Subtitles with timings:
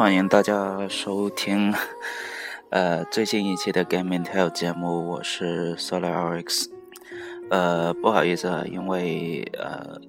[0.00, 1.74] 欢迎大家收听，
[2.72, 6.70] 呃，最新一期的 Game Intel 节目，我是 SolarRX。
[7.50, 10.00] 呃，不好意思啊，因为呃，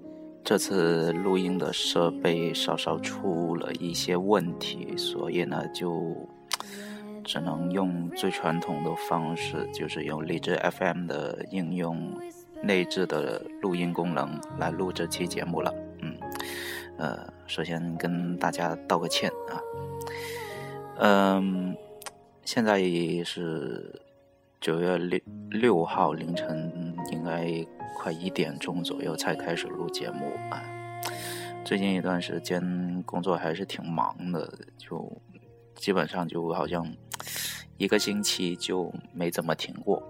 [0.46, 6.16] 这次录音的设备稍稍出了一些问题，所以呢，就
[7.26, 12.18] 只能用最传统的方式，就是用荔枝 FM 的应用
[12.64, 15.74] 内置的录音功能来录这期节目了。
[16.00, 16.16] 嗯，
[17.02, 19.58] 呃，首先跟大家道个歉啊。
[20.98, 21.76] 嗯，
[22.46, 22.80] 现在
[23.26, 24.00] 是
[24.60, 25.20] 九月六
[25.50, 27.66] 六号凌晨，应该
[27.98, 30.62] 快一点钟左右才开始录节目啊。
[31.66, 35.12] 最近一段时间工作还是挺忙的，就
[35.74, 36.86] 基本上就好像
[37.78, 40.04] 一个星期就没怎么停过。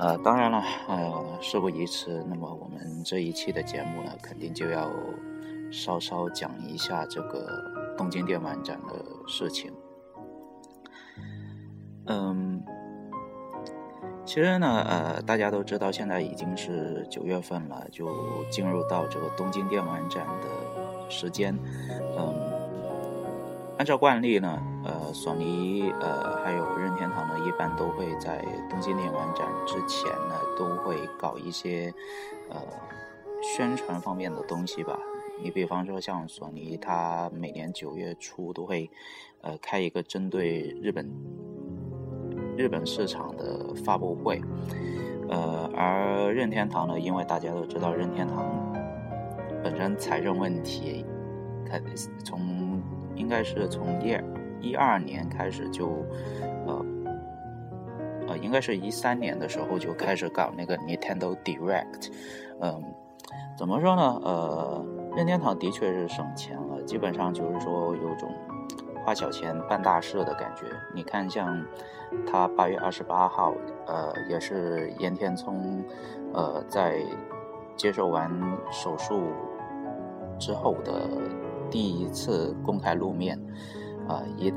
[0.00, 4.90] 呃，当然了，呃，事不宜迟，那么我们这一期的节目呢，肯定就要
[5.70, 7.78] 稍稍讲一下这个。
[8.00, 8.94] 东京电玩展的
[9.26, 9.70] 事情，
[12.06, 12.64] 嗯，
[14.24, 18.08] 其实呢，呃，大家都知道，现在已经是九月份了，就
[18.50, 21.54] 进入到这个东京电玩展的时间。
[22.16, 22.34] 嗯，
[23.76, 31.92] 按照惯例呢，呃，索尼，呃，还有任天堂呢，一般都会在东京电玩展之前呢，都会搞一些
[32.48, 32.56] 呃
[33.42, 34.98] 宣传方面的东西吧。
[35.42, 38.90] 你比方说像索尼，它每年九月初都会，
[39.40, 41.10] 呃，开一个针对日本
[42.58, 44.38] 日本市场的发布会，
[45.30, 48.44] 呃，而任天堂呢，因为大家都知道任天堂
[49.64, 51.06] 本身财政问题，
[51.64, 51.80] 开
[52.22, 52.82] 从
[53.14, 54.14] 应该是从一
[54.60, 56.04] 一二年开始就，
[56.66, 56.86] 呃，
[58.28, 62.12] 呃，应该是一三年的时候就开始搞那个 Nintendo Direct，
[62.60, 62.82] 嗯，
[63.56, 64.02] 怎么说呢？
[64.22, 64.99] 呃。
[65.16, 68.32] 任天堂的确是省钱了，基本上就是说有种
[69.04, 70.66] 花小钱办大事的感觉。
[70.94, 71.64] 你看，像
[72.26, 73.52] 他八月二十八号，
[73.86, 75.84] 呃，也是岩田聪，
[76.32, 77.02] 呃，在
[77.76, 78.30] 接受完
[78.70, 79.20] 手术
[80.38, 81.08] 之后的
[81.70, 83.38] 第一次公开露面，
[84.08, 84.52] 啊，一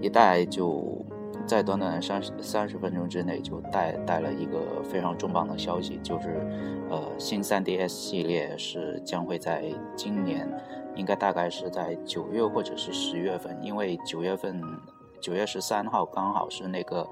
[0.00, 1.04] 一带就。
[1.46, 6.40] 在短短的三十三十分钟之内，就带带了一个非常重磅的消息，就是，
[6.88, 10.50] 呃，新 3DS 系列是将会在今年，
[10.94, 14.62] 应该大概是在九月或者是十月份，因为九月份
[15.20, 17.06] 九月十三号刚好是那个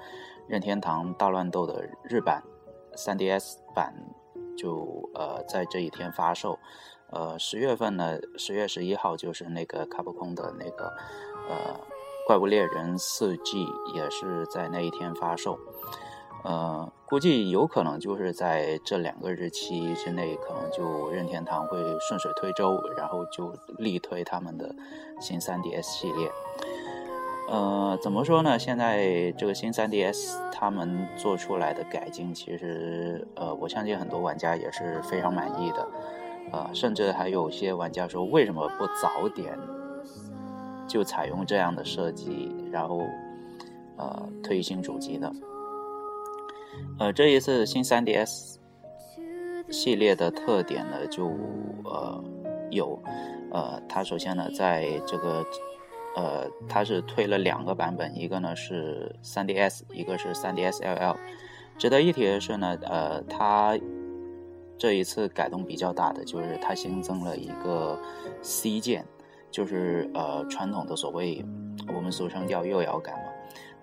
[0.48, 2.42] 任天堂大乱斗的日版
[2.96, 3.94] 3DS 版，
[4.56, 6.58] 就呃在这一天发售，
[7.10, 10.92] 呃十月份呢，十月十一号就是那个卡普空的那个
[11.48, 11.91] 呃。
[12.24, 15.58] 怪物猎人四 G 也是在那一天发售，
[16.44, 24.74] 呃，估计有可能就是在这两个日期之内，可能就任天堂会顺水推舟，然后就力推他们的
[25.20, 26.30] 新 3DS 系列。
[27.48, 28.56] 呃，怎么说呢？
[28.56, 35.88] 现在这个新 3DS 他们做出来的改进，其实呃，我相信很多玩家也是非常满意的，
[36.52, 39.58] 呃，甚至还有些玩家说，为什么不早点？
[40.92, 43.00] 就采用这样的设计，然后，
[43.96, 45.32] 呃，推新主机呢。
[46.98, 48.56] 呃，这一次新 3DS
[49.70, 51.28] 系列的特点呢，就
[51.84, 52.22] 呃
[52.70, 53.02] 有，
[53.50, 55.42] 呃，它首先呢，在这个，
[56.14, 61.16] 呃，它是推了两个版本，一个呢是 3DS，一个是 3DS LL。
[61.78, 63.78] 值得一提的是呢，呃，它
[64.76, 67.98] 这一次改动比较大的就是它新增了一个
[68.42, 69.06] C 键。
[69.52, 71.44] 就是呃传统的所谓
[71.94, 73.26] 我们俗称叫右摇杆嘛。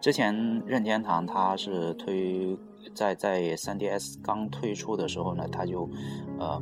[0.01, 2.57] 之前任天堂它是推
[2.95, 5.89] 在在 3DS 刚推出的时候呢，它就
[6.39, 6.61] 呃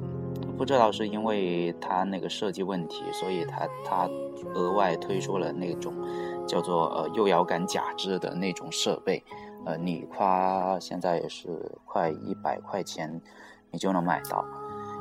[0.57, 4.09] 不知道是因为它那个设计问题，所以它它
[4.53, 5.93] 额外推出了那种
[6.47, 9.23] 叫做呃右摇杆假肢的那种设备，
[9.65, 13.21] 呃你花现在也是快一百块钱
[13.71, 14.43] 你就能买到。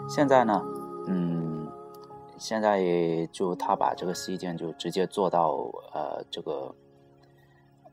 [0.09, 0.63] 现在呢，
[1.09, 1.67] 嗯。
[2.39, 5.53] 现在就他把这个 C 键就直接做到
[5.93, 6.75] 呃这个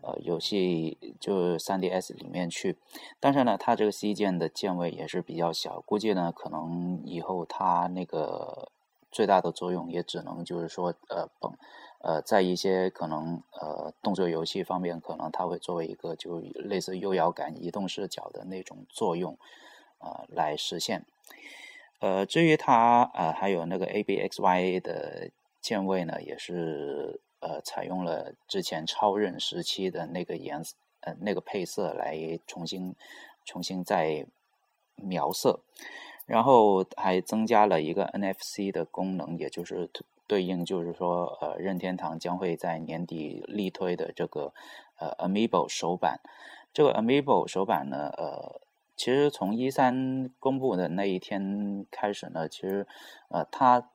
[0.02, 2.78] 呃游戏就 3DS 里面去，
[3.20, 8.70] 但是呢，它这个 C 键的键位也是比较小，估计呢可能以后它那个
[9.12, 11.54] 最大的作用也只能就是说呃蹦
[12.02, 19.38] 呃在一些可能呃动作游戏方面，可能它会作为一个就类似右摇杆移动视角的那种作用
[20.00, 21.06] 呃来实现。
[22.04, 25.30] 呃，至于它呃，还有那个 A B X Y 的
[25.62, 32.94] 键位呢，也是呃，采用了之前超任时期的那个颜色呃那个配色来重新
[33.46, 34.26] 重新再
[34.96, 35.62] 描色。
[36.26, 39.90] 然后还增加了一个 NFC 的功能，也就是
[40.28, 44.54] 对应就是说，呃，任天堂将会在年底力推的这个
[45.00, 46.20] 呃 Amiibo 手版。
[46.74, 48.62] 这个 Amiibo 手版呢，呃，
[48.96, 52.88] 其实从一三公布的那一天开始呢，其实
[53.30, 53.90] 呃，它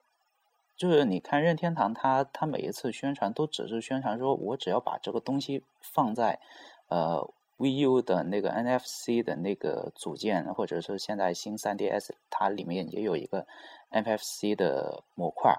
[0.77, 6.41] 就是你看任天堂，它它每一次宣传都只是宣传说，我只要把这个东西放在
[6.89, 7.31] 呃。
[7.59, 13.49] VU 的那个 NFC 的那个组件，或者是现在新 3DS，它里面也有一个
[13.91, 15.57] NFC 的模块，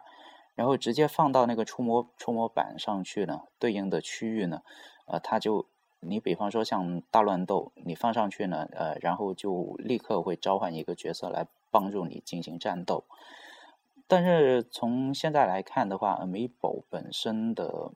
[0.56, 4.62] 然后直接放到那个触摸触摸板上去呢，对应的区域呢，
[5.07, 5.65] 呃，它就
[6.00, 13.04] 你比方说像大乱斗，你放上去呢，呃，然后就立刻会召唤一个角色来帮助你进行战斗。
[14.07, 17.92] 但是从现在来看的话，Amiibo 本身的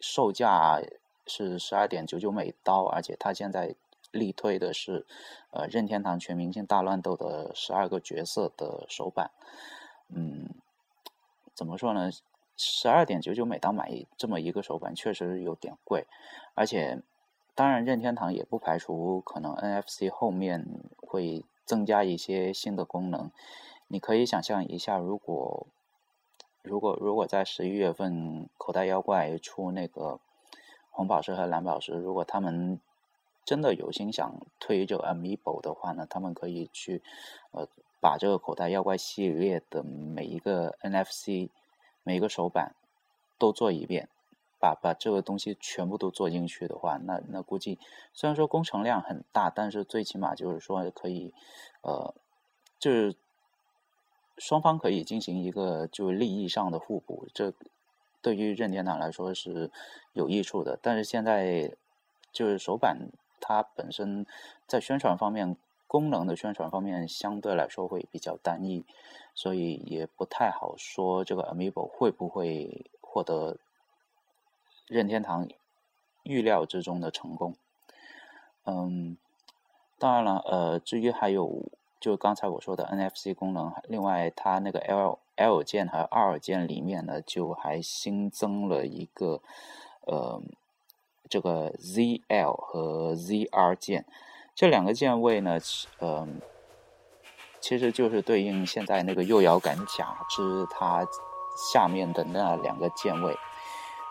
[0.00, 0.80] 售价。
[1.24, 3.76] 是十二点九九美刀，而且它现在
[4.10, 5.06] 力推的是，
[5.52, 9.30] 呃，任天堂全明星大乱斗的十二个角色的手版。
[10.08, 10.48] 嗯，
[11.54, 12.10] 怎么说呢？
[12.64, 16.06] 十二点九九美刀买这么一个手办确实有点贵，
[16.54, 17.02] 而且，
[17.56, 20.64] 当然任天堂也不排除可能 NFC 后面
[20.96, 23.30] 会增加一些新的功能。
[23.88, 25.66] 你可以想象一下，如果
[26.62, 30.20] 如果如果在十一月份口袋妖怪出那个。
[30.94, 32.78] 红宝石和蓝宝石，如果他们
[33.46, 37.00] 真的有心想推这个 Amiibo 的话呢，他们可以去
[37.52, 37.66] 呃
[37.98, 41.48] 把这个口袋妖怪系列的每一个 NFC
[42.02, 42.74] 每个手板
[43.38, 44.08] 都做一遍，
[44.58, 47.78] 把把这个东西全部都做进去的话，那那估计
[48.12, 51.32] 虽然说工程量很大，但是最起码就是说可以
[51.82, 52.14] 呃
[52.78, 53.16] 就是
[54.38, 57.52] 双方可以进行一个就利益上的互补，这。
[58.24, 59.72] 对于任天堂来说是
[60.12, 61.76] 有益处的，但是现在
[62.30, 63.10] 就是手板
[63.40, 64.24] 它本身
[64.68, 65.56] 在宣传方面、
[65.92, 68.82] 功能的宣传方面相对来说会比较单一，
[69.34, 73.58] 所以也不太好说这个 Amiibo 会不会获得
[74.86, 75.46] 任天堂
[76.22, 77.54] 预料之中的成功。
[78.64, 79.18] 嗯，
[79.98, 85.18] 当然了，呃，至于还有就刚才我说的 NFC 功能，另外它那个 L。
[85.34, 89.40] L 键和 R 键里面呢，就还新增了一个
[90.06, 90.42] 呃，
[91.28, 94.04] 这个 ZL 和 ZR 键，
[94.54, 95.58] 这两个键位呢，
[95.98, 96.26] 呃，
[97.60, 101.06] 其实就是对应现在那个右摇杆假肢它
[101.72, 103.36] 下面的那两个键位，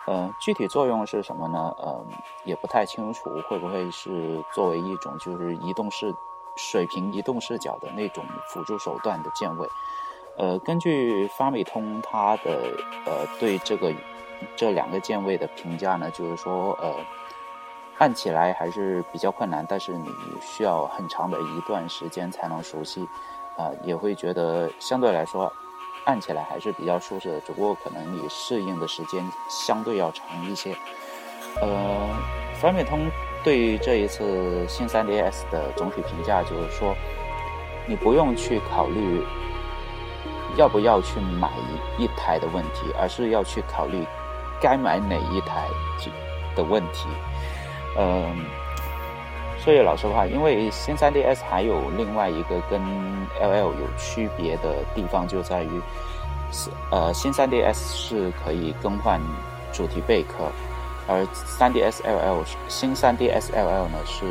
[0.07, 1.73] 呃，具体作用是什么呢？
[1.77, 2.05] 呃，
[2.43, 6.13] 也不太清楚，会不会是作为一种就是移动视
[6.55, 9.67] 水平移动视角的那种辅助手段的键位。
[10.37, 12.73] 呃，根据发米通它的
[13.05, 13.93] 呃对这个
[14.55, 16.95] 这两个键位的评价呢，就是说呃
[18.01, 20.09] 按起来还是比较困难，但是你
[20.41, 23.07] 需要很长的一段时间才能熟悉，
[23.55, 25.53] 啊，也会觉得相对来说
[26.05, 30.75] 按起来还是比较舒适的，只不过可能你适应的时间相对要长一些。
[31.61, 32.09] 呃，
[32.59, 33.07] 发米通
[33.43, 36.95] 对于这一次新 3DS 的总体评价就是说，
[37.87, 39.23] 你不用去考虑。
[40.57, 41.49] 要不要去买
[41.97, 44.05] 一台的问题，而是要去考虑
[44.59, 45.65] 该买哪一台
[46.57, 47.07] 的问题。
[47.97, 48.35] 嗯，
[49.59, 52.81] 说句老实话，因为新 3DS 还有另外一个跟
[53.41, 55.81] LL 有区别的地方，就在于，
[56.89, 59.19] 呃，新 3DS 是可以更换
[59.71, 60.51] 主题贝壳，
[61.07, 61.23] 而
[61.59, 64.25] 3DS LL 新 3DS LL 呢是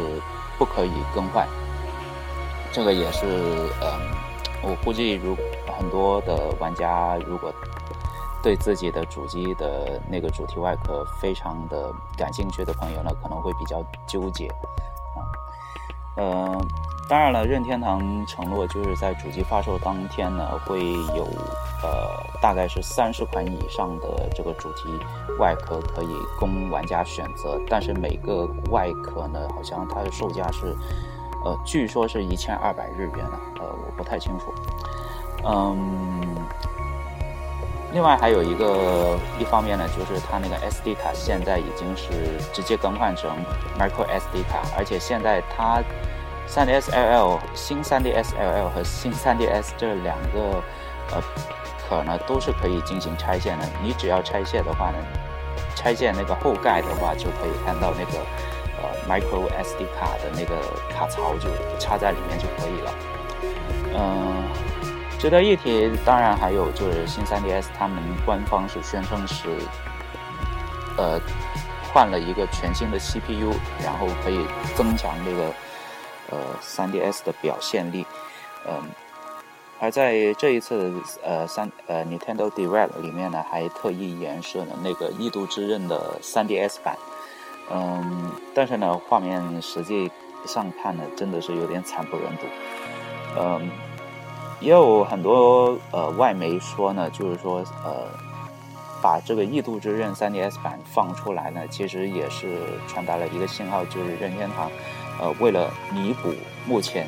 [0.59, 1.47] 不可以更换。
[2.73, 3.27] 这个也是，
[3.83, 4.01] 嗯，
[4.63, 5.37] 我估计如。
[5.81, 7.51] 很多的玩家如果
[8.43, 15.21] 对自己的主机的那个主题外壳非常的感兴趣的朋友呢，可能会比较纠结啊。
[16.17, 16.59] 呃，
[17.09, 21.25] 当然了，任天堂承诺就是在主机发售当天呢，会有
[21.83, 24.89] 呃大概是三十款以上的这个主题
[25.39, 30.77] 外壳可以供玩家选择，但是每个外壳呢，好像它的售价是
[31.45, 34.53] 呃，据说是一千二百日元啊，呃，我不太清楚。
[35.43, 36.37] 嗯，
[37.93, 42.13] 另外还有一个一方面呢，就是它那个 SD 卡现在已经是
[42.53, 43.31] 直接更换成
[43.79, 45.83] Micro SD 卡，而且现在它
[46.49, 50.63] 3DS LL 新 3DS LL 和新 3DS 这两个
[51.13, 51.23] 呃
[51.89, 53.69] 壳呢都是可以进行拆卸的。
[53.83, 54.99] 你只要拆卸的话呢，
[55.75, 58.19] 拆卸那个后盖的话，就可以看到那个
[58.81, 60.55] 呃 Micro SD 卡的那个
[60.97, 61.49] 卡槽就
[61.81, 62.95] 插在里面就可以了。
[63.95, 64.70] 嗯。
[65.21, 69.51] 值得一提，当然还有就是新 3DS，他们官方是宣称是，
[70.97, 71.21] 呃，
[71.93, 73.53] 换了一个全新的 CPU，
[73.85, 75.53] 然后可以增强这个
[76.31, 78.07] 呃 3DS 的表现力。
[78.67, 78.83] 嗯，
[79.79, 80.91] 而在这一次
[81.23, 86.97] 呃三呃 Nintendo Direct 里面呢，还特意演示了那个《异度之刃》的 3DS 版。
[87.71, 90.11] 嗯，但是呢，画面实际
[90.47, 92.47] 上看呢，真的是有点惨不忍睹。
[93.39, 93.71] 嗯，
[94.61, 98.07] 也有很多呃外媒说呢，就是说呃，
[99.03, 104.71] 把这个《异度之刃》3DS 版放出来呢，其实也是传达了一个信号，就是任天堂
[105.19, 106.35] 呃为了弥补
[106.67, 107.07] 目前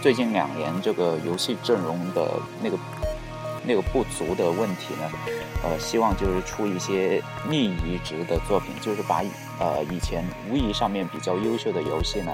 [0.00, 2.76] 最近两年这个游戏阵容的那个
[3.64, 5.10] 那个不足的问题呢，
[5.62, 9.22] 呃，希望就是出一些逆移植的作品，就是把。
[9.60, 12.32] 呃，以前无疑上面比较优秀的游戏呢，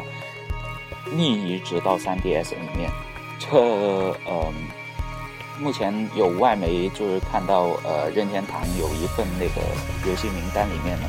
[1.12, 2.90] 逆移植到 3DS 里面。
[3.38, 3.57] 这
[4.26, 4.52] 呃，
[5.59, 9.61] 目前有外媒就是看到，呃，任天堂有一份那个
[10.09, 11.09] 游戏名单里面呢，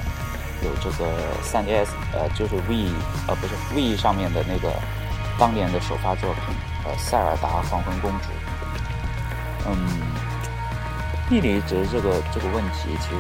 [0.64, 1.06] 有这个
[1.44, 2.88] 3DS，呃，就是 V，
[3.28, 4.74] 呃，不是 V 上面的那个
[5.38, 6.56] 当年的首发作品，
[6.86, 8.18] 呃，《塞尔达黄昏公主》。
[9.68, 9.76] 嗯，
[11.30, 13.18] 逆移植这个这个问题，其实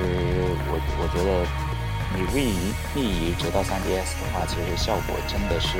[0.67, 1.45] 我我觉得。
[2.11, 5.77] 你位移逆移直到 3DS 的话，其实效果真的是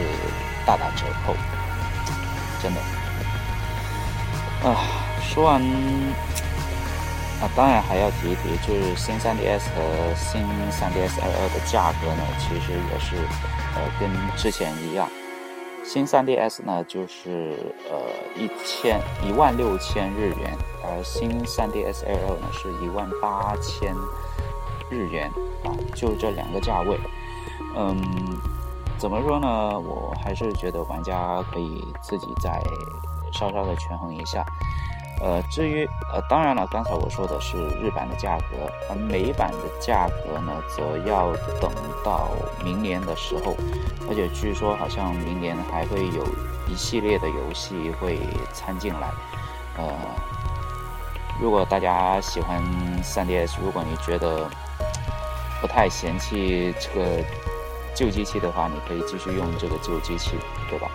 [0.64, 1.34] 大打折扣，
[2.62, 2.80] 真的。
[4.64, 4.76] 啊，
[5.22, 5.62] 说完
[7.42, 13.16] 啊，当然还要提一提，就是新 3DS 和新 3DS LL 的价格呢，其实也是
[13.76, 15.08] 呃跟之前一样，
[15.86, 17.98] 新 3DS 呢就是呃
[18.36, 23.96] 一千一万六千日元，而新 3DS LL 呢是一万八千
[24.90, 25.32] 日元。
[25.64, 26.98] 啊，就这两个价位，
[27.76, 28.02] 嗯，
[28.98, 29.80] 怎么说呢？
[29.80, 32.62] 我还是觉得玩家可以自己在
[33.32, 34.46] 稍稍的权衡一下。
[35.22, 41.70] 呃，至于呃，当然了，刚才我说的是日版的价格，而美版的价格呢，则要等
[42.06, 42.30] 到
[42.64, 43.54] 明年的时候，
[44.08, 46.26] 而且据说好像明年还会有
[46.70, 48.18] 一系列的游戏会
[48.54, 49.10] 参进来。
[49.78, 49.94] 呃，
[51.42, 52.64] 如果大家喜欢
[53.04, 54.50] 3DS，如果你觉得
[55.60, 57.22] 不太嫌弃这个
[57.94, 60.38] 旧机器的话，你可以继续用这个旧机器，
[60.70, 60.90] 对吧？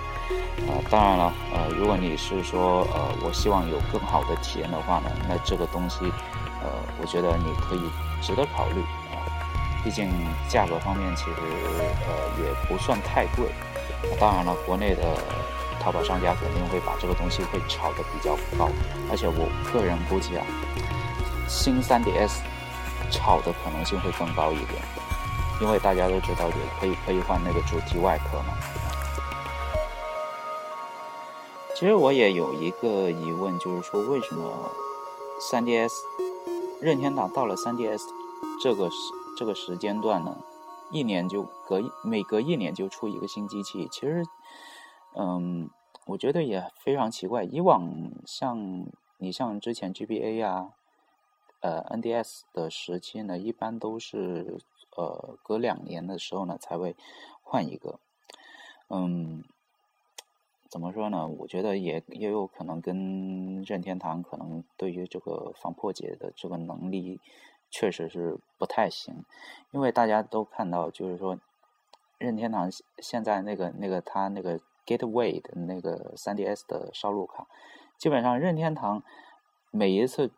[0.69, 6.05] 啊，当然了，呃，如果你是说，呃，我希望有更好的体验的话呢，那这个东西，
[6.63, 6.69] 呃，
[7.01, 7.81] 我觉得你可以
[8.23, 8.81] 值得考虑
[9.13, 9.21] 啊。
[9.85, 10.11] 毕竟
[10.49, 11.31] 价格方面其实
[12.07, 13.49] 呃也不算太贵。
[14.19, 15.03] 当然了，国内的
[15.81, 18.69] 淘宝商家肯定会把这个东西会炒得比较高，
[19.11, 20.45] 而且我个人估计啊，
[21.49, 22.39] 新 3DS。
[23.11, 24.83] 炒的可能性会更高一点，
[25.61, 28.55] 因为大家都知道也可以可以换那个主题外壳嘛。
[31.75, 34.71] 其实我也有一个疑问，就是说为什么
[35.51, 35.93] 3DS
[36.81, 38.03] 任天堂到了 3DS
[38.63, 38.97] 这个时
[39.37, 40.39] 这个时间段呢，
[40.93, 43.89] 一年就隔每隔一年就出一个新机器？
[43.91, 44.25] 其实，
[45.17, 45.69] 嗯，
[46.07, 47.43] 我觉得也非常奇怪。
[47.43, 48.87] 以往像
[49.19, 50.71] 你像之前 GBA 呀。
[51.61, 54.59] 呃，NDS 的时期呢，一般都是
[54.99, 56.95] 呃隔两年的时候呢才会
[57.43, 57.99] 换一个。
[58.91, 59.43] 嗯，
[60.75, 61.29] 怎么说呢？
[61.29, 67.21] 我觉得也也有可能跟任天堂可能对于这个防破解的这个能力
[67.71, 69.25] 确实是不太行，
[69.71, 71.39] 因为大家都看到，就是说
[72.19, 77.47] 任天堂现在那个那个它那个 Gateway 的那个 3DS 的烧录卡，
[77.97, 79.01] 基本上任天堂
[79.71, 80.33] 每一次。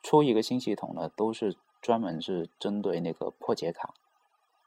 [0.00, 3.92] 出一个新系统呢，都是专门是针对那个破解卡，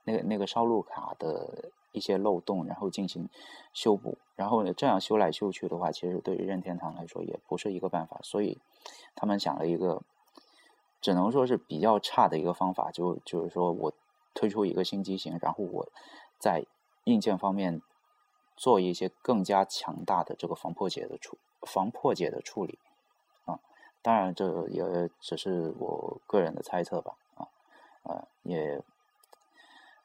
[0.03, 3.29] 那个那个烧录卡的一些漏洞，然后进行
[3.73, 4.17] 修补。
[4.35, 8.19] 然后呢，这样修来修去的话，其实对于任天堂来说也不是一个办法。
[8.23, 8.59] 所以
[9.15, 10.01] 他们想了一个，
[10.99, 13.93] 只能说是比较差的一个方法，就就是说我
[14.33, 15.89] 推出一个新机型，然后我
[16.39, 16.65] 在
[17.03, 17.81] 硬件方面
[18.55, 22.79] 做一些更加强大的这个防破解的处防破解的处理。
[23.45, 23.59] 啊
[24.03, 27.45] 当然，这也只是我个人的猜测吧，啊，
[28.01, 28.81] 啊，也，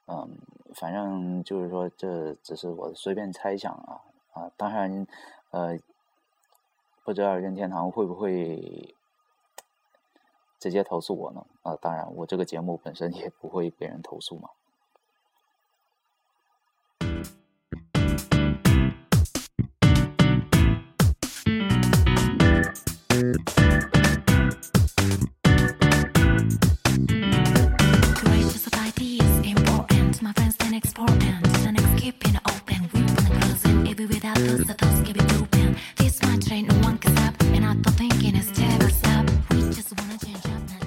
[0.06, 0.38] 嗯，
[0.74, 5.06] 反正就是说，这只是我随便猜想啊，啊，当然，
[5.50, 5.78] 呃，
[7.04, 8.94] 不知道任天堂会不会
[10.58, 11.44] 直接投诉我呢？
[11.62, 14.50] 啊，当然，我这个节目本身也不会被人投诉嘛。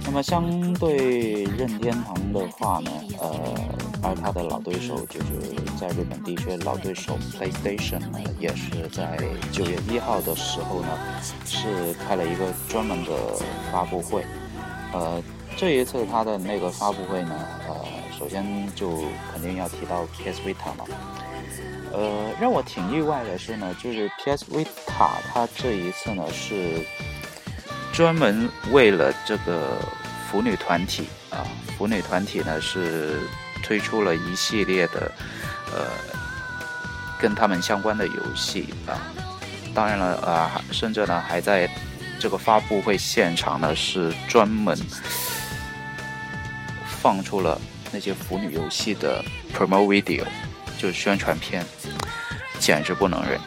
[0.05, 3.29] 那么相对任天堂的话呢，呃，
[4.01, 5.27] 而他的老对手就是
[5.79, 9.17] 在日本地区老对手 PlayStation 呢，也是在
[9.51, 10.87] 九月一号的时候呢，
[11.45, 13.11] 是开了一个专门的
[13.71, 14.23] 发布会。
[14.93, 15.21] 呃，
[15.55, 17.35] 这一次他的那个发布会呢，
[17.67, 17.78] 呃，
[18.19, 18.45] 首先
[18.75, 20.85] 就肯定要提到 PS Vita 嘛。
[21.93, 26.85] 呃，让我挺意外的是呢，就是 PS Vita 它这一次呢是
[27.93, 29.77] 专门为了这个
[30.29, 31.47] 腐女团体啊，
[31.77, 33.21] 腐女团体呢是
[33.63, 35.11] 推出了一系列的
[35.73, 35.87] 呃
[37.17, 38.99] 跟他们相关的游戏啊。
[39.73, 41.69] 当然了，啊，甚至呢还在
[42.19, 44.77] 这个发布会现场呢是专门
[47.01, 47.59] 放出了
[47.91, 50.25] 那些腐女游戏的 promo video。
[50.77, 51.61] 就是宣传片，
[52.57, 53.37] 简直不能忍。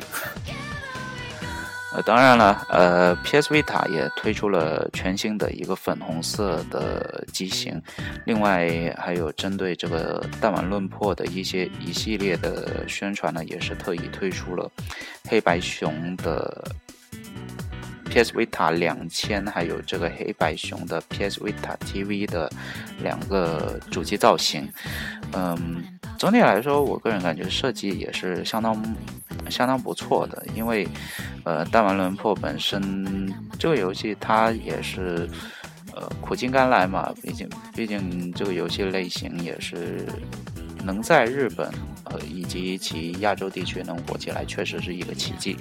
[1.95, 7.81] 呃，当然了，呃，PS Vita 也推出了全新的一个粉红色的机型，
[8.27, 14.71] 另外还有针对这个弹丸论破的一些一系列的宣传呢，也是特意推出了
[15.25, 16.71] 黑白熊的
[18.12, 22.52] PS Vita 两千，还有这个黑白熊的 PS Vita TV 的
[23.02, 24.69] 两个主机造型，
[25.33, 25.83] 嗯。
[26.19, 28.81] 总体来说，我个人感觉设计也是相当
[29.50, 30.87] 相当不错的，因为，
[31.42, 35.28] 呃，弹丸论破本身这个游戏它也是，
[35.92, 40.07] 呃，苦尽甘来嘛，毕竟毕竟这个游戏类型也是
[40.85, 41.69] 能在日本
[42.04, 45.57] 呃以及其亚洲地区能火起来，确实是一个奇迹。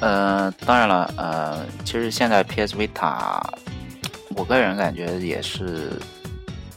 [0.00, 3.40] 呃，当然了，呃，其实现在 PS Vita，
[4.36, 5.92] 我个人感觉也是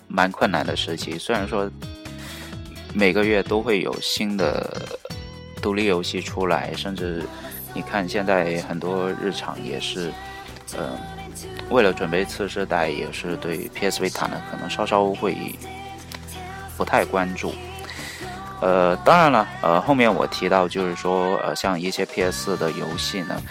[0.07, 1.69] 蛮困难的时期，虽然说。
[2.93, 4.69] 每个月都会有新的
[5.61, 7.23] 独立游戏出来，甚至
[7.73, 10.11] 你看现在很多日常也是，
[10.75, 10.99] 呃，
[11.69, 15.37] 为了准备次世代，也是对 PS Vita 呢可能稍稍会
[16.75, 17.53] 不太关注。
[18.61, 23.41] 呃，当然了，呃，后面我提到就是说，呃，像一些 PS 的游戏呢，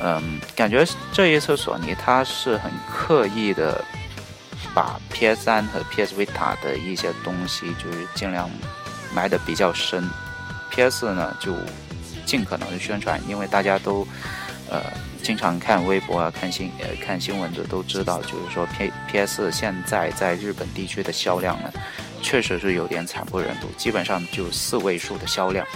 [0.00, 3.84] 嗯，感觉这一次索尼它是很刻意的。
[4.74, 8.48] 把 PS 三和 PS Vita 的一些东西，就是尽量
[9.12, 10.08] 埋的比较深。
[10.70, 11.52] PS 呢，就
[12.24, 14.06] 尽可能的宣传，因为大家都
[14.70, 14.82] 呃
[15.22, 21.72] 经常看微博啊、看新呃看新闻的都知道，就是说 P PS 现在在日本地区的销量呢，
[22.22, 25.66] 确实是有点惨不忍睹，基本上就四位数的销量，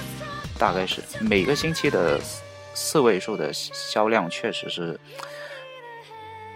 [0.59, 2.21] 大概是每个星期的
[2.75, 4.99] 四位数的销量，确实是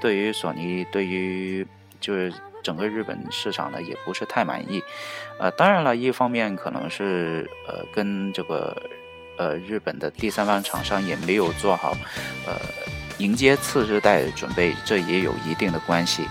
[0.01, 1.67] 对于索尼对于。
[1.99, 4.83] 就是整个日本市场呢，也不是太满意，
[5.39, 8.77] 呃，当然了，一方面可能是呃跟这个
[9.39, 11.97] 呃日本的第三方厂商也没有做好
[12.47, 12.55] 呃
[13.17, 16.29] 迎接次世代的准备，这也有一定的关系。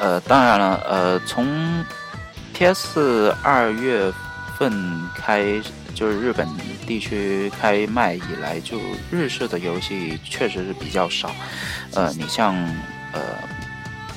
[0.00, 1.84] 呃，当然了，呃，从
[2.54, 4.12] PS 二月
[4.58, 4.72] 份
[5.14, 5.60] 开，
[5.94, 6.48] 就是日本
[6.86, 8.78] 地区开卖以来，就
[9.10, 11.30] 日式的游戏确实是比较少，
[11.94, 12.54] 呃，你像。
[13.12, 13.22] 呃，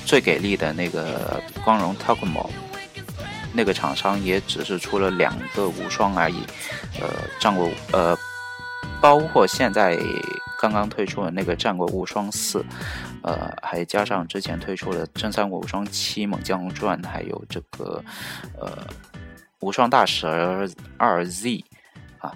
[0.04, 2.50] 最给力的那个光荣 Tokmo，
[3.54, 6.44] 那个厂商也只是出了两个无双而已。
[7.00, 7.08] 呃，
[7.40, 8.18] 战国呃，
[9.00, 9.98] 包括现在
[10.60, 12.66] 刚刚推出的那个战国无双四，
[13.24, 18.04] 呃，还加上之前推出的真三国无双七猛将传，还有这个
[18.60, 18.88] 呃
[19.60, 21.64] 无双大蛇二 Z
[22.20, 22.36] 啊，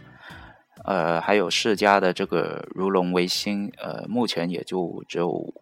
[0.86, 5.54] 呃，还有世嘉的这个如龙维新，呃，目前也就只有。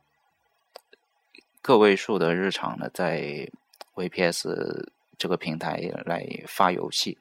[1.63, 3.47] 个位数的日常呢，在
[3.93, 4.83] VPS
[5.15, 7.19] 这个平台来发游戏，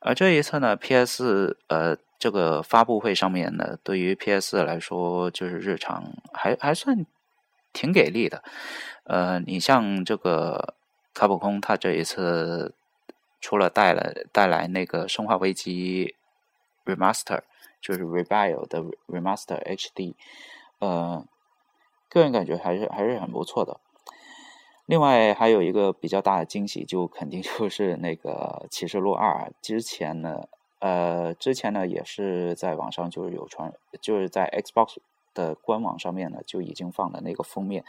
[0.00, 7.06] 而这一次呢，PS 呃这个发布会上面呢，对于 PS 来说就是日常还还算
[7.72, 8.42] 挺给力的。
[9.04, 10.74] 呃，你像这个
[11.14, 12.74] 卡普空，它这一次
[13.40, 16.14] 除了带了带来那个《生化危机》
[16.92, 17.42] Remaster，
[17.80, 20.14] 就是 rebial 的 Remaster HD，
[20.78, 21.24] 呃。
[22.12, 23.78] 个人感觉还是还是很不错的。
[24.90, 29.48] 另外还有一个比较大的惊喜，就肯定就是那个《启示录二》。
[29.62, 30.48] 之前呢，
[30.80, 34.96] 呃，之前呢也是在网上就是有传，就是在 Xbox
[35.32, 37.84] 的官网上面呢就已经放了那个封面。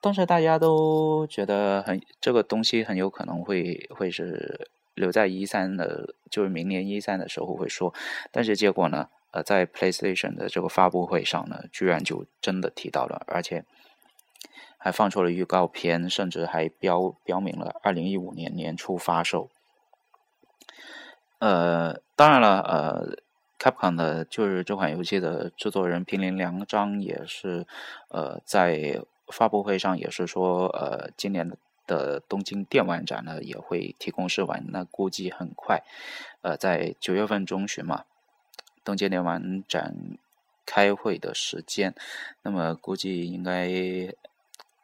[0.00, 7.94] 当时大家都觉得很这个东西很有可能会会是留在一三的，就是明年一三的时候会说，
[8.32, 9.08] 但是结果呢？
[9.30, 13.62] 呃，在 PlayStation 的这个发布会上呢，居然就真的提到了，而且
[14.78, 19.50] 还放出了预告片，甚至还标标明了二零一五年年初发售。
[21.40, 23.16] 呃，当然了，呃
[23.58, 27.66] ，Capcom 的就是这款游戏的制作人平林良章也是，
[28.08, 31.50] 呃，在发布会上也是说，呃，今年
[31.86, 35.82] 的东京电玩展呢也会提供试玩，那估计很快，
[36.42, 38.04] 呃，在九月份中旬嘛，
[38.82, 39.94] 东京电玩展
[40.66, 41.94] 开会的时间，
[42.42, 43.68] 那么估计应该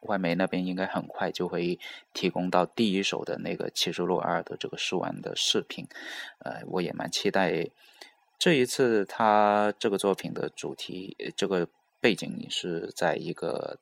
[0.01, 1.79] 外媒那边应该很快就会
[2.13, 5.87] 提供到第一手的那个《七十六二》的这个试玩的视频，
[6.39, 7.67] 呃，我也蛮期待
[8.37, 11.67] 这一次他这个作品的主题，这个
[11.99, 13.77] 背景是在一个。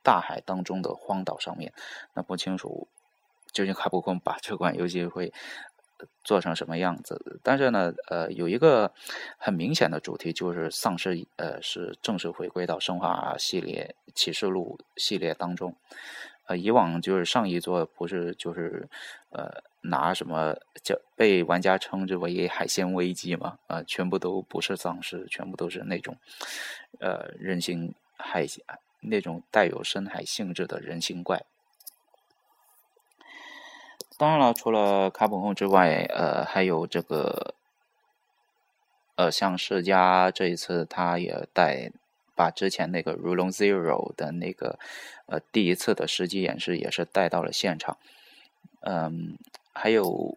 [0.00, 1.72] 大海当中的荒岛上面，
[2.14, 2.88] 那不清楚
[3.52, 5.34] 究竟卡普空把这款游戏会
[6.24, 7.40] 做成什么样子。
[7.42, 8.92] 但是呢，呃，有一个
[9.36, 15.74] 很明显的主题就是丧尸，呃，是正式回归到生化系列启示录系列当中。
[16.46, 18.88] 呃，以往就是上一座不是就是
[19.30, 23.58] 呃拿什么叫被玩家称之为海鲜危机嘛？
[23.66, 26.16] 啊，全部都不是丧尸，全部都是那种
[27.00, 28.46] 呃人形海。
[29.00, 31.44] 那种带有深海性质的人形怪。
[34.18, 37.54] 当然了，除了卡普空之外，呃，还有这个，
[39.14, 41.90] 呃，像世嘉这一次，他也带
[42.34, 44.78] 把之前那个《如龙 Zero》的那个
[45.26, 47.96] 呃第一次的实际演示也是带到了现场。
[48.80, 49.38] 嗯，
[49.72, 50.36] 还有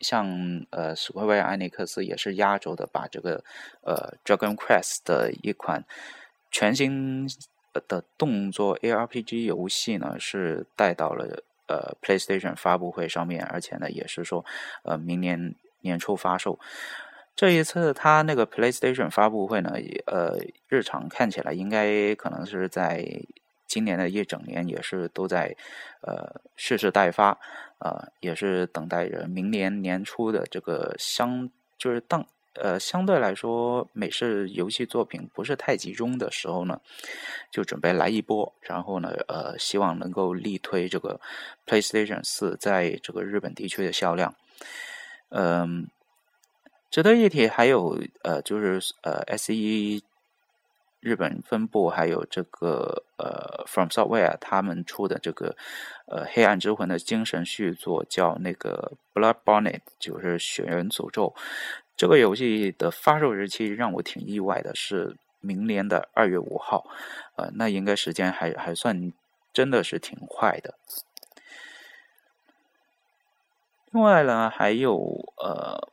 [0.00, 3.44] 像呃，史克威尔艾尼克斯也是压轴的，把这个
[3.82, 5.84] 呃《Dragon Quest》的一款
[6.50, 7.28] 全新。
[7.88, 14.44] 的动作 ARPG 游戏呢，是带到了呃 PlayStation 发布会上面，而且呢，也是说
[14.82, 16.58] 呃明年年初发售。
[17.36, 19.72] 这一次他那个 PlayStation 发布会呢，
[20.06, 23.04] 呃，日常看起来应该可能是在
[23.66, 25.56] 今年的一整年，也是都在
[26.02, 27.36] 呃蓄势待发，
[27.78, 32.24] 呃，也是等待着明年年初的这个相就是当。
[32.54, 36.80] 呃，相对来说，美式游戏作品不是太集中的时候呢，
[37.50, 41.20] 就准备来一波，然后呢，呃，希望能够力推这个
[41.66, 44.34] PlayStation 四在这个日本地区的销量。
[45.30, 45.88] 嗯，
[46.90, 50.04] 值得一提还有呃，就是呃，S E
[51.00, 55.54] 日本分部还有这个呃，From Software 他们出的这个
[56.06, 61.34] 呃《黑暗之魂》的精神续作，叫那个 Blood Bonnet，就是血缘诅咒。
[61.96, 66.84] 这个游戏的发售日期让我挺意外的，是明年的二月五号，
[67.36, 69.12] 呃，那应该时间还还算
[69.52, 70.74] 真的是挺快的。
[73.92, 75.88] 另外呢，还有呃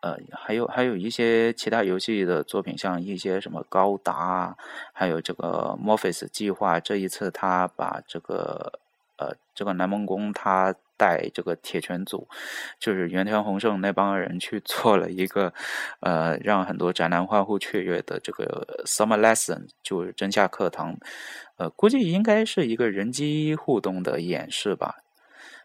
[0.00, 4.56] 呃，还有还有一些其他游戏的作品，像一些什么高达，
[4.92, 8.80] 还有这个 Morpheus 计划，这一次他把这个
[9.16, 10.74] 呃这个南梦宫他。
[11.00, 12.28] 带这个铁拳组，
[12.78, 15.50] 就是原田宏胜那帮人去做了一个，
[16.00, 20.94] 呃，让很多宅男欢呼雀跃的这个 Summer Lesson，就是真夏课堂，
[21.56, 24.96] 呃，估计应该是一个人机互动的演示吧，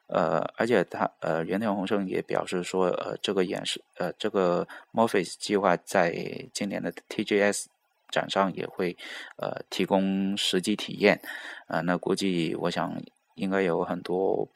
[0.07, 6.15] 呃，而且他呃原田宏胜也表示说，呃，这个演示，呃，这个 Morpheus 计划在
[6.53, 7.65] 今年的 TGS
[8.09, 8.95] 展上也会
[9.35, 11.19] 呃提供实际体验，
[11.67, 12.95] 啊，那估计我想
[13.35, 14.47] 应该有很多。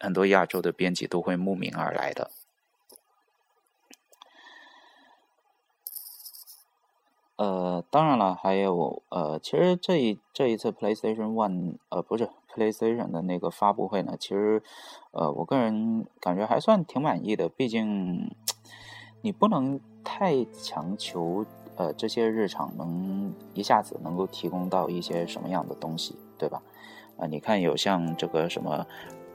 [0.00, 2.30] 很多亚洲的编辑都会慕名而来的。
[7.36, 14.62] 呃，当然了，还有呃，其实这一这一次 PlayStation One 呃不是 PlayStation 的那个发布会呢，其实
[15.10, 17.48] 呃我个人感觉还算挺满意的。
[17.48, 18.32] 毕竟
[19.20, 26.62] 你不能太强求呃这些日常能一下子能够提供到一些什么样的东西，对吧？
[27.18, 28.86] 啊，你看有像这个什么。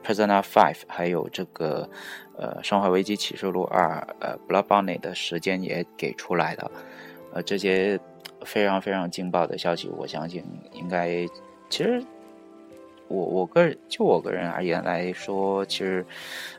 [0.04, 1.88] Persona Five，还有这个
[2.36, 6.70] 呃《生化危机启示录二》呃《Blood Bonnet》的时间也给出来了，
[7.34, 7.98] 呃这些
[8.44, 11.26] 非常非常劲爆的消息，我相信应该
[11.68, 12.02] 其实
[13.08, 16.04] 我我个人就我个人而言来说，其实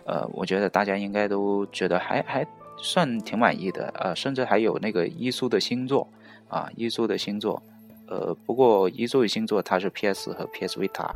[0.05, 2.45] 呃我觉得大家应该都觉得还还
[2.77, 6.07] 算挺满意的，呃甚至还有那个伊苏的新作
[6.47, 7.61] 啊伊苏的新作，
[8.07, 11.09] 呃不过伊苏的星座它是 PS 和 PS Vita。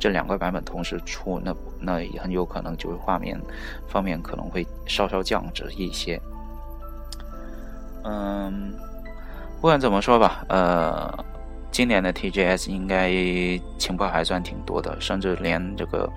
[0.00, 3.38] 这两个版本同时出，那那也很有可能就是画面
[3.86, 6.18] 方面可能会稍稍降值一些。
[8.02, 8.72] 嗯，
[9.60, 11.24] 不管怎么说吧，呃，
[11.70, 13.10] 今年的 TGS 应该
[13.76, 16.10] 情报还算挺多的，甚至连这个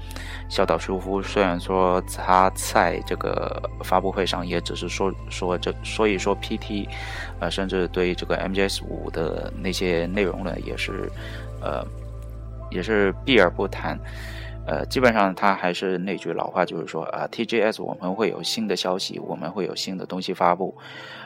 [0.49, 6.87] 小岛秀夫虽然说他在这个发布会上也只是说说这说一说 PT，
[7.41, 11.11] 呃，甚至对这个 MGS 五的那些内容呢，也是
[11.61, 11.85] 呃。
[12.73, 13.97] 也是避而不谈，
[14.65, 20.75] 呃，基本上他还是那句老话，就是说啊，TGS 我们会有新的消息，我们会有新的东西发布。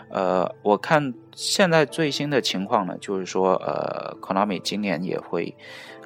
[0.10, 5.54] 呃，我看现在最新的情况呢，就是说，呃，Konami 今年也会，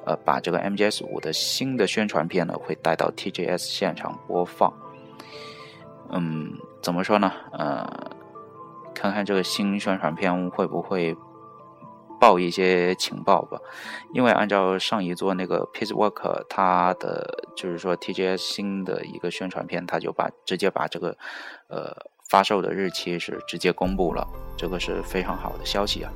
[0.04, 4.72] 呃，把这个 MGS 五的新的宣传片呢，会带到 TGS 现场播放。
[6.10, 6.52] 嗯，
[6.82, 7.32] 怎么说呢？
[7.52, 7.88] 呃，
[8.92, 11.16] 看看这个新宣传片会不会
[12.22, 13.58] 报一些情报吧。
[14.14, 21.18] 因为按照上一座那个 Peace Work，它的就是说 TGS 新的一个宣传片，他就把直接把这个
[21.66, 21.92] 呃
[22.30, 24.24] 发售的日期是直接公布了，
[24.56, 26.12] 这个是非常好的消息啊。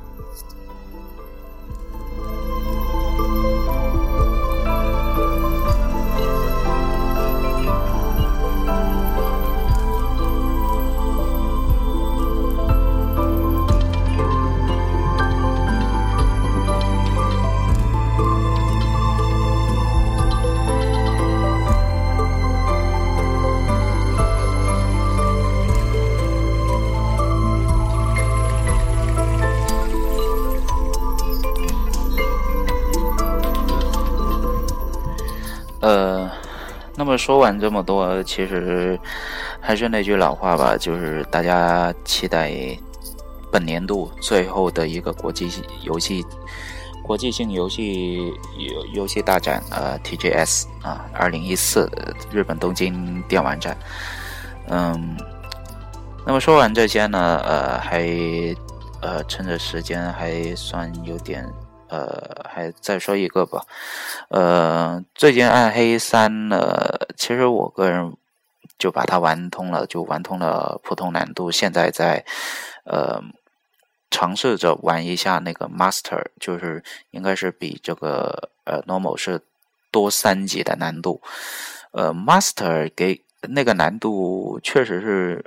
[37.17, 38.99] 说完这么多，其实
[39.61, 42.53] 还是那句老话吧，就是大家期待
[43.51, 45.49] 本年度最后的一个国际
[45.83, 46.25] 游戏、
[47.03, 51.91] 国际性游戏游游戏大展，呃，TGS 啊，二零一四
[52.31, 53.77] 日本东京电玩展。
[54.69, 55.17] 嗯，
[56.27, 58.05] 那么说完这些呢，呃，还
[59.01, 61.49] 呃，趁着时间还算有点。
[61.97, 63.65] 呃，还再说一个吧。
[64.29, 66.59] 呃，最近《暗黑三》呢，
[67.17, 68.15] 其实我个人
[68.79, 71.51] 就把它玩通了，就玩通了普通难度。
[71.51, 72.23] 现在在
[72.85, 73.23] 呃
[74.11, 79.41] 尝试着玩一下那个 Master，就是应该是比这个呃 Normal 是
[79.91, 81.23] 多三级的难度。
[81.93, 85.43] 呃，Master 给那个难度确实是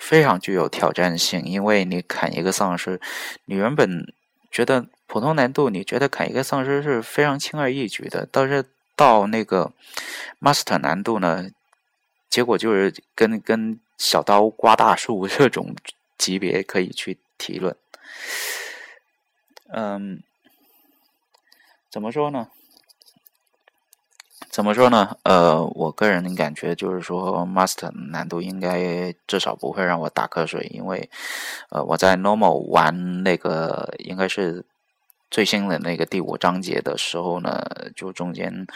[0.00, 3.00] 非常具有挑战性，因为你砍一个丧尸，
[3.44, 4.12] 你原本
[4.50, 4.86] 觉得。
[5.08, 9.72] 普通难度，你觉得砍一个丧尸是非常轻而易举的，但是到那个
[10.38, 11.48] Master 难度呢，
[12.28, 15.74] 结果就是跟跟小刀刮大树 这种
[16.18, 17.74] 级别可以去提论。
[19.72, 20.22] 嗯，
[21.90, 22.48] 怎么说呢？
[24.50, 25.16] 怎么说呢？
[25.22, 31.08] 呃，我个人感觉就是说，Master 难度应该至少不会让我打瞌睡，因为
[31.70, 34.66] 呃，我在 Normal 玩那个应该是。
[35.30, 37.62] 最新的那个第五章节的时候呢，
[37.94, 38.66] 就中间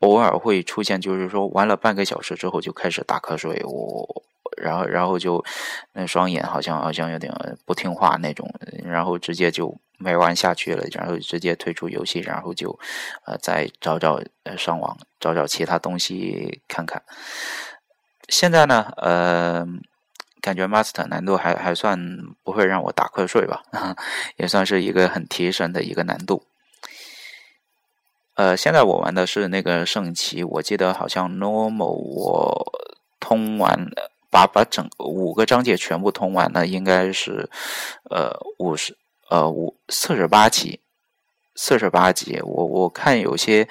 [0.00, 4.22] 偶尔会出现，就是说玩了半个小时之后就开始打瞌睡，我
[4.56, 5.44] 然后然后就
[5.92, 7.32] 那双眼好像好像有点
[7.64, 8.48] 不听话那种，
[8.84, 12.78] 然后直接就没玩下去了，然后直接退出游戏，然后就
[13.24, 14.20] 呃再找找
[14.56, 17.02] 上网找找其他东西看看。
[18.28, 19.66] 现在呢，呃。
[20.40, 21.98] 感觉 Master 难度还还算
[22.42, 23.62] 不会让我打瞌睡吧，
[24.36, 26.44] 也算是一个很提神的一个难度。
[28.34, 32.72] 呃，现在我玩的是那个圣骑，我记得好像 Normal 我
[33.18, 33.86] 通完
[34.30, 37.48] 把把整五个章节全部通完了，应该是
[38.10, 38.96] 呃五十
[39.30, 40.80] 呃五四十八级，
[41.54, 42.40] 四十八级。
[42.42, 43.68] 我我看有些。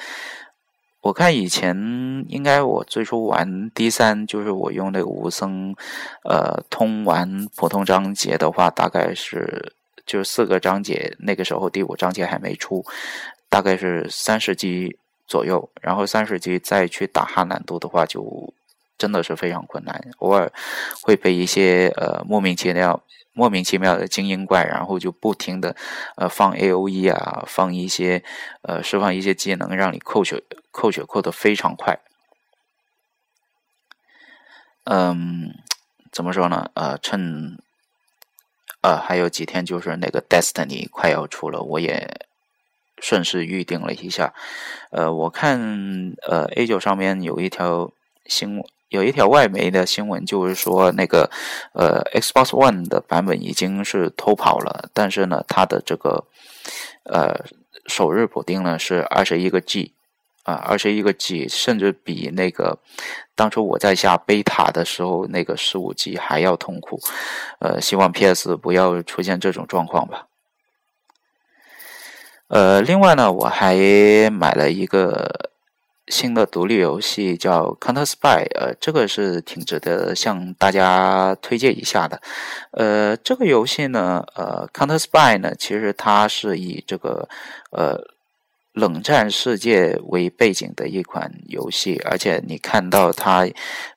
[1.05, 5.75] 我看以前应该我最初玩 D 三，就是我用那个无僧，
[6.23, 12.83] 呃，通完普通章节的话，大概是就是四个章节，那个时候第五章节还没出，
[13.49, 18.51] 大概是三十级左右，然后三十级再去打哈难度的话，就
[18.97, 20.51] 真的是非常困难，偶尔
[21.03, 22.99] 会被一些呃莫名其妙。
[23.37, 25.75] 莫名其妙的精英怪，然后就不停的，
[26.15, 28.23] 呃，放 A O E 啊，放一些，
[28.61, 30.41] 呃，释放一些技能，让你扣血，
[30.75, 31.97] 扣血扣的非常快。
[34.83, 35.55] 嗯，
[36.11, 36.69] 怎么说呢？
[36.73, 37.57] 呃，趁，
[38.81, 42.27] 呃，还有几天就是那个 Destiny 快要出了，我也
[42.99, 44.33] 顺势预定了一下。
[44.91, 47.91] 呃，我看，呃，A 九上面有一条
[48.25, 48.65] 新闻。
[48.89, 51.29] 有一条外媒的新闻，就是说那个
[51.73, 56.23] 呃，Xbox One 的版本已经是偷跑了，但是呢，它的这个
[57.03, 57.43] 呃
[57.87, 59.94] 首日补丁呢是二十一个 G
[60.45, 62.79] 啊，二十一个 G，甚至比那个
[63.35, 66.97] 当初我在下贝塔的时候那个十五 G 还要痛苦。
[67.59, 70.27] 呃，希望 PS 不要出现这种状况吧。
[72.47, 73.75] 呃，另外呢，我还
[74.29, 75.51] 买了一个。
[76.07, 82.21] 新的独立游戏叫《Counter Spy》，呃，这个是挺值得向大家推荐一下的。
[82.73, 87.27] 呃，这个游戏呢，呃，《Counter Spy》呢，其实它是以这个
[87.71, 87.99] 呃
[88.75, 93.47] 冷战世界为背景的一款游戏，而且你看到它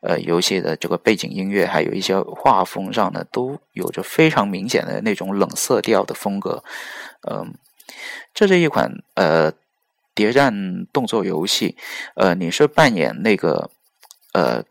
[0.00, 6.62] 呃游戏的这个背景音乐，还有一些画风上呢，都有着非常明显的那种冷色调的风格。
[7.28, 7.54] 嗯，
[8.32, 9.52] 这是一款呃。
[10.14, 11.76] 谍战动作游戏，
[12.16, 13.70] 呃，你是扮演那个
[14.32, 14.64] 呃。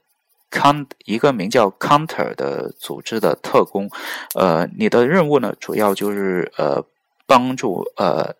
[0.50, 3.90] 康一个名叫 Counter 的组织的特工，
[4.34, 6.84] 呃，你的任务呢，主要就是呃，
[7.26, 8.34] 帮助呃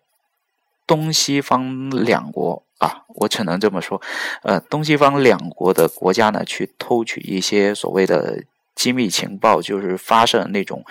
[0.88, 4.02] 东西方两国啊，我只能这么说，
[4.42, 8.42] 呃，东西方两国的国家呢，去偷取一些所谓的
[8.74, 10.84] 机密情报，就是发射那种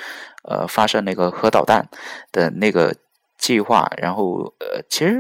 [0.44, 1.90] 呃发射那个核导弹
[2.32, 2.96] 的那个
[3.38, 5.20] 计划，然后呃，其实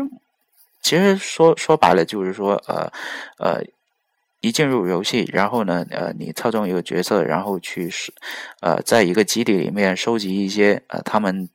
[0.81, 2.89] 其实说说白了就是说呃
[3.39, 3.61] 呃。
[4.39, 7.89] 一进入游戏，然后呢，呃，你操纵一个角色，然后去，
[8.61, 11.49] 呃，在一个基地里面收集一些呃他们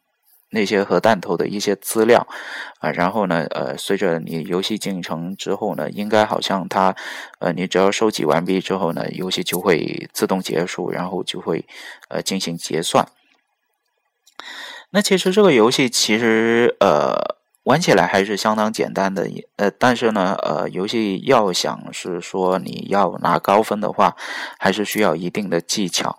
[0.53, 2.27] 那些核弹头的一些资料，
[2.79, 6.95] 啊，然后呢，呃，随着你游戏进程之后呢，应该好像它，
[7.41, 11.67] 呃，你只要收集完毕之后呢，游戏就会自动结束，然后就会
[12.09, 13.09] 呃进行结算。
[14.91, 17.43] 那其实这个游戏其实呃。
[17.65, 24.17] 玩起来还是相当简单的，呃，但是呢，呃，游戏要想是说你要拿高分的话，
[24.59, 26.19] 还是需要一定的技巧，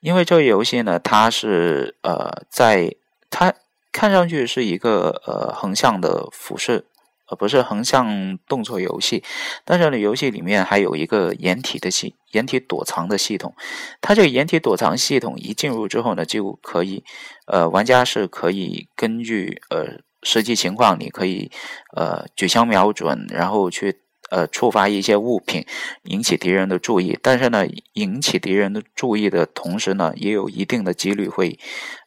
[0.00, 2.96] 因为这个游戏呢，它是呃，在
[3.30, 3.54] 它
[3.92, 6.86] 看上去是一个呃横向的俯视，
[7.28, 9.22] 呃，不是横向动作游戏，
[9.64, 13.54] 但是呢，游戏里面还有一个掩体的系，掩体躲藏的系统，
[14.00, 17.04] 它这个掩体躲藏系统一进入之后呢，就可以，
[17.46, 20.00] 呃，玩家是可以根据呃。
[20.22, 21.50] 实际情况，你可以
[21.96, 25.66] 呃举枪瞄准，然后去呃触发一些物品，
[26.04, 27.18] 引起敌人的注意。
[27.22, 31.58] 但是呢，引起敌人的注意的同时呢，也有一定的几率会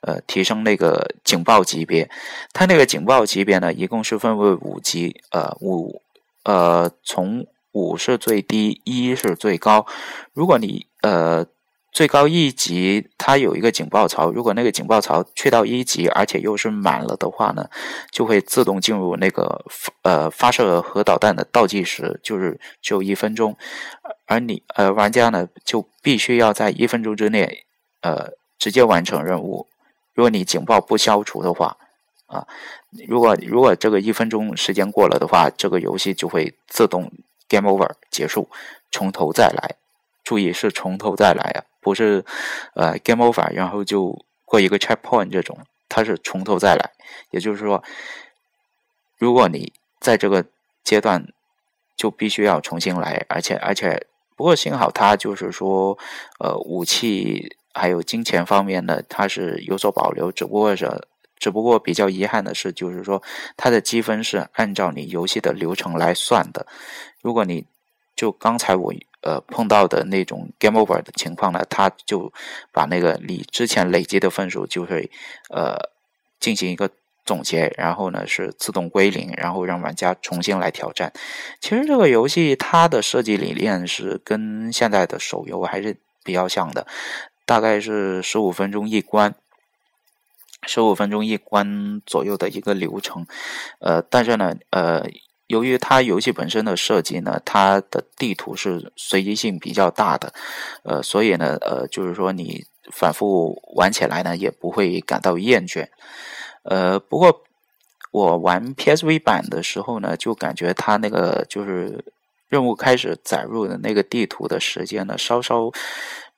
[0.01, 2.09] 呃提升那个警报级别。
[2.53, 6.01] 它那个警报级别呢，一共是分为五级，呃五
[6.43, 9.85] 呃从五是最低，一是最高。
[10.33, 11.45] 如果你呃。
[11.93, 14.31] 最高一级，它有一个警报槽。
[14.31, 17.69] 如果那个警报槽去到一级，而且又是满了的话呢，
[18.09, 19.63] 就会自动进入那个
[20.01, 23.55] 呃发射核导弹的倒计时，就是只有一分钟。
[24.25, 27.65] 而你呃玩家呢，就必须要在一分钟之内
[28.01, 29.67] 呃直接完成任务。
[30.15, 31.77] 如果你警报不消除的话，
[32.25, 32.47] 啊，
[33.07, 37.11] 如果如果这个一分钟时间过了的话，这个游戏就会自动
[37.47, 38.49] game over 结束，
[38.91, 39.82] 从头再来。
[40.23, 41.63] 注意是从头再来啊。
[41.81, 42.23] 不是，
[42.75, 45.57] 呃，game over，然后就过一个 checkpoint 这种，
[45.89, 46.91] 它是从头再来。
[47.31, 47.83] 也就是说，
[49.17, 50.45] 如果你在这个
[50.81, 51.27] 阶段
[51.97, 54.07] 就必须要重新来，而且而且，
[54.37, 55.97] 不过幸好它就是说，
[56.39, 60.89] 呃，武器还有金钱方面的它是有所保留，只不过是，
[61.37, 63.21] 只不过比较遗憾的是，就是说
[63.57, 66.65] 它的积分是按照你游戏的流程来算的。
[67.21, 67.65] 如果你
[68.15, 68.93] 就刚才我。
[69.23, 72.31] 呃，碰到的那种 game over 的情况呢，他就
[72.73, 75.09] 把那个你之前累积的分数就会
[75.49, 75.77] 呃
[76.41, 76.89] 进行一个
[77.25, 81.13] 总结，然后呢是自动归零，然后让玩家重新来挑战。
[81.61, 86.85] 其实这个游戏它的设计理念是跟现在的手游还是比较像的，
[87.45, 89.33] 大概是十五分钟一关，
[90.67, 93.25] 十五分钟一关左右的一个流程。
[93.79, 95.05] 呃，但是呢，呃。
[95.47, 100.33] 由于它游戏本身的设计呢，它的地图是随机性比较大的，
[100.83, 105.87] 呃，所以呢，呃，就是说你反复玩起来呢，也不会感到厌倦。
[106.63, 107.43] 呃，不过
[108.11, 112.03] 我玩 PSV 版的时候呢，就感觉它那个就是
[112.47, 115.69] 任务开始载入的那个地图的时间呢，稍稍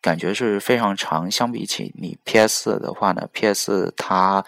[0.01, 1.29] 感觉是非常长。
[1.29, 4.43] 相比起你 PS 的话呢，PS 它。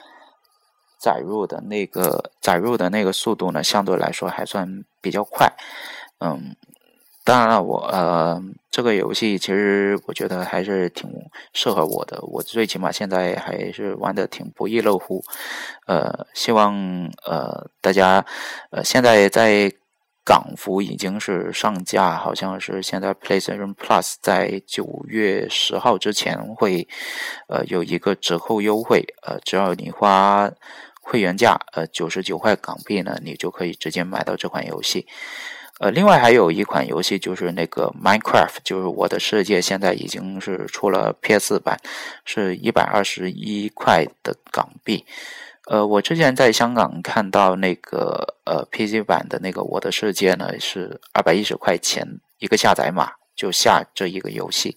[0.97, 5.51] 载入的那个载入的那个速度呢，相对来说还算比较快。
[6.19, 6.55] 嗯，
[7.23, 11.09] 当然了，我呃，这个游戏其实我觉得还是挺
[11.53, 12.19] 适合我的。
[12.23, 15.23] 我最起码现在还是玩的挺不亦乐乎。
[15.85, 16.73] 呃，希望
[17.25, 18.25] 呃大家
[18.71, 19.71] 呃现在在
[20.23, 26.87] 港服已经是上架，好像是现在 PlayStation Plus 在九月十号之前会
[27.47, 29.05] 呃有一个折扣优惠。
[29.21, 30.51] 呃，只要你花。
[31.09, 35.07] 会员价呃九十九块港币呢，你就可以直接买到这款游戏。
[35.79, 41.79] 呃，另外还有一款游戏就是那个 Minecraft，就是我的世界，现在已经是出了 PS 版，
[42.25, 45.05] 是一百二十一块的港币。
[45.69, 52.05] 呃，我之前在香港看到那个呃 PC 版的那个我的世界呢，是二百一十块钱
[52.39, 54.75] 一个下载码就下这一个游戏。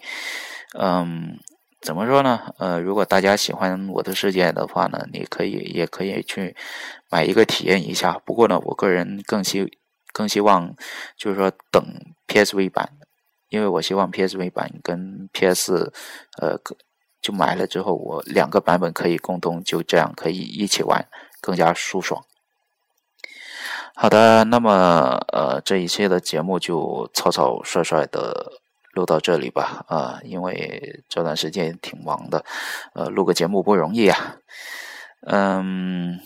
[0.79, 1.41] 嗯。
[1.81, 2.53] 怎么说呢？
[2.59, 6.55] 呃，如果大家喜欢我的世界的话呢，你可以也可以去
[7.09, 8.21] 买一个体验一下。
[8.25, 9.79] 不过呢，我个人更希
[10.13, 10.75] 更希望
[11.17, 11.83] 就是说等
[12.29, 12.91] PSV 版，
[13.49, 15.91] 因为我希望 PSV 版跟 PS
[16.39, 16.59] 呃
[17.23, 21.09] 就买了之后，我两个版本可以共同就这样可以一起玩，
[21.41, 22.23] 更加舒爽。
[23.95, 28.60] 好的，那么呃，这一期的节目就草草率率的
[28.93, 29.85] 录到这里吧。
[29.89, 32.45] 啊，因为这段时间挺忙的，
[32.95, 34.37] 呃，录个节目不容易啊。
[35.27, 36.21] 嗯，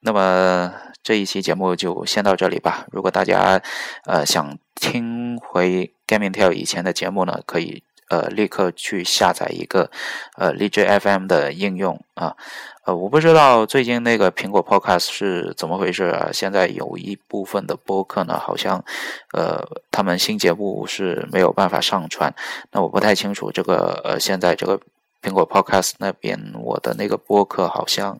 [0.00, 2.86] 那么这一期节目就先到这里吧。
[2.90, 3.62] 如果大家
[4.04, 9.90] 呃想听回 Gaming Tell 以前的节目呢，可以呃立刻去下载一个
[10.36, 12.36] 呃荔枝 FM 的应用啊。
[12.84, 16.28] 呃，我不知道最近那个苹果 Podcast 是怎么回事啊？
[16.32, 18.84] 现在有一部分的播客呢，好像，
[19.32, 22.34] 呃，他们新节目是没有办法上传。
[22.72, 24.78] 那我不太清楚这个，呃，现在这个。
[25.24, 28.18] 苹果 Podcast 那边，我的那个播客好像，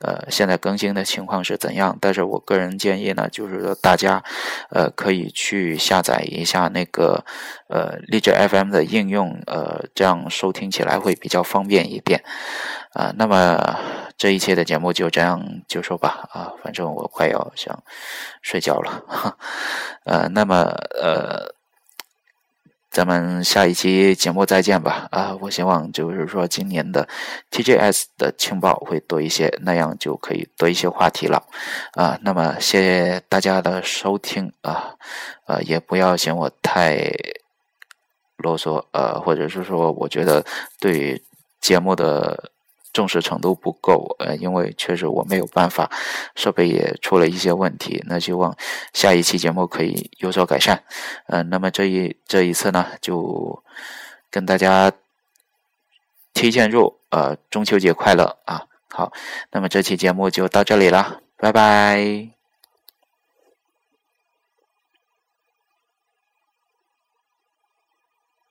[0.00, 1.96] 呃，现在更新的情况是怎样？
[2.00, 4.22] 但是我个人建议呢，就是说大家，
[4.70, 7.24] 呃，可以去下载一下那个，
[7.68, 12.24] 呃，荔枝 FM 的应用，呃，这样收听起来会比较方便一点。
[12.94, 13.78] 啊，那么
[14.18, 16.28] 这一期的节目就这样就说吧。
[16.32, 17.80] 啊，反正我快要想
[18.42, 19.04] 睡觉了。
[20.04, 20.56] 呃，那么
[21.00, 21.59] 呃。
[22.90, 25.06] 咱们下一期节目再见吧！
[25.12, 27.08] 啊，我希望就是说今年的
[27.52, 31.44] TGS 的情报会多一些，那样就可以多一些话题了。
[31.92, 34.96] 啊，那么谢谢大家的收听啊，
[35.46, 37.12] 呃，也不要嫌我太
[38.36, 40.44] 啰嗦，呃，或者是说我觉得
[40.80, 41.22] 对
[41.60, 42.50] 节目的。
[42.92, 45.90] 重视程度不够，呃，因为确实我没有办法，
[46.34, 48.56] 设备也出了一些问题，那希望
[48.92, 50.82] 下一期节目可以有所改善，
[51.26, 53.62] 嗯，那么这一这一次呢，就
[54.30, 54.90] 跟大家
[56.34, 59.12] 提前祝呃中秋节快乐啊，好，
[59.52, 62.39] 那么这期节目就到这里了，拜拜。